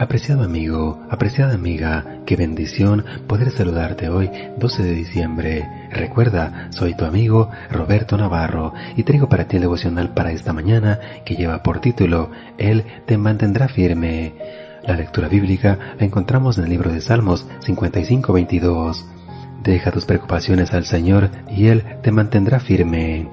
[0.00, 5.68] Apreciado amigo, apreciada amiga, qué bendición poder saludarte hoy 12 de diciembre.
[5.90, 11.00] Recuerda, soy tu amigo Roberto Navarro y traigo para ti el devocional para esta mañana
[11.26, 14.32] que lleva por título Él te mantendrá firme.
[14.84, 19.04] La lectura bíblica la encontramos en el libro de Salmos 55-22.
[19.62, 23.28] Deja tus preocupaciones al Señor y Él te mantendrá firme.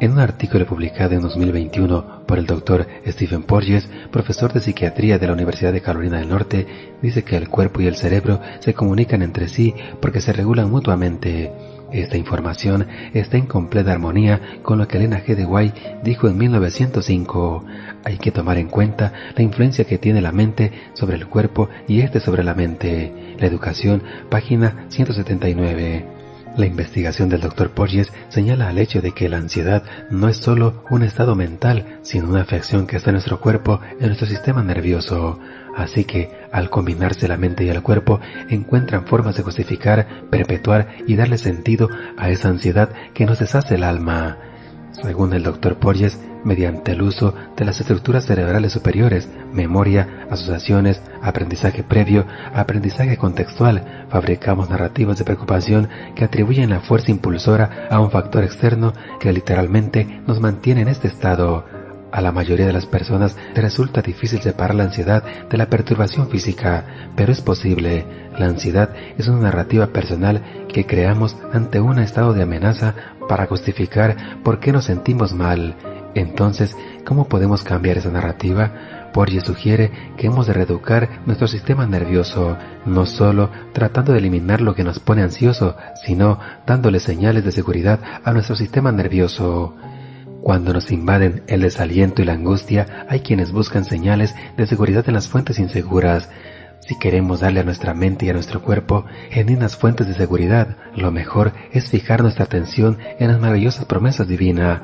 [0.00, 5.26] En un artículo publicado en 2021 por el doctor Stephen Porges, profesor de psiquiatría de
[5.28, 6.66] la Universidad de Carolina del Norte,
[7.00, 11.52] dice que el cuerpo y el cerebro se comunican entre sí porque se regulan mutuamente.
[11.92, 15.36] Esta información está en completa armonía con lo que Elena G.
[15.36, 17.64] de White dijo en 1905.
[18.02, 22.00] Hay que tomar en cuenta la influencia que tiene la mente sobre el cuerpo y
[22.00, 23.36] este sobre la mente.
[23.38, 26.13] La educación, página 179.
[26.56, 27.70] La investigación del Dr.
[27.70, 32.28] Porges señala al hecho de que la ansiedad no es solo un estado mental, sino
[32.28, 35.40] una afección que está en nuestro cuerpo, en nuestro sistema nervioso.
[35.76, 41.16] Así que, al combinarse la mente y el cuerpo, encuentran formas de justificar, perpetuar y
[41.16, 44.38] darle sentido a esa ansiedad que nos deshace el alma.
[45.02, 45.76] Según el Dr.
[45.76, 54.06] Porges, mediante el uso de las estructuras cerebrales superiores, memoria, asociaciones, aprendizaje previo, aprendizaje contextual,
[54.08, 60.22] fabricamos narrativas de preocupación que atribuyen la fuerza impulsora a un factor externo que literalmente
[60.26, 61.64] nos mantiene en este estado.
[62.14, 67.10] A la mayoría de las personas resulta difícil separar la ansiedad de la perturbación física,
[67.16, 68.06] pero es posible.
[68.38, 72.94] La ansiedad es una narrativa personal que creamos ante un estado de amenaza
[73.28, 75.74] para justificar por qué nos sentimos mal.
[76.14, 79.10] Entonces, ¿cómo podemos cambiar esa narrativa?
[79.12, 82.56] Porges sugiere que hemos de reeducar nuestro sistema nervioso,
[82.86, 87.98] no solo tratando de eliminar lo que nos pone ansioso, sino dándole señales de seguridad
[88.22, 89.74] a nuestro sistema nervioso.
[90.44, 95.14] Cuando nos invaden el desaliento y la angustia, hay quienes buscan señales de seguridad en
[95.14, 96.28] las fuentes inseguras.
[96.80, 101.10] Si queremos darle a nuestra mente y a nuestro cuerpo genuinas fuentes de seguridad, lo
[101.10, 104.82] mejor es fijar nuestra atención en las maravillosas promesas divinas.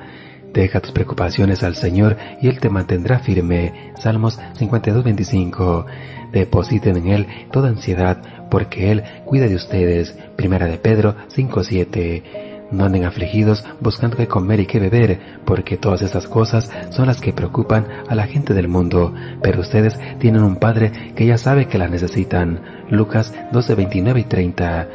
[0.54, 3.92] Deja tus preocupaciones al Señor y Él te mantendrá firme.
[3.98, 5.84] Salmos 52-25.
[6.32, 10.16] Depositen en Él toda ansiedad, porque Él cuida de ustedes.
[10.36, 12.49] Primera de Pedro 5-7.
[12.70, 17.20] No anden afligidos buscando qué comer y qué beber, porque todas estas cosas son las
[17.20, 21.66] que preocupan a la gente del mundo, pero ustedes tienen un Padre que ya sabe
[21.66, 22.60] que las necesitan.
[22.88, 24.88] Lucas 12, 29 y 30.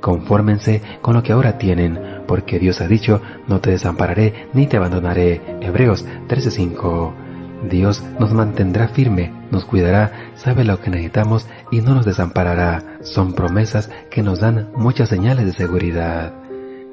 [0.00, 4.76] Confórmense con lo que ahora tienen, porque Dios ha dicho, no te desampararé ni te
[4.76, 5.40] abandonaré.
[5.60, 7.14] Hebreos 13:5.
[7.70, 12.98] Dios nos mantendrá firme, nos cuidará, sabe lo que necesitamos y no nos desamparará.
[13.02, 16.41] Son promesas que nos dan muchas señales de seguridad.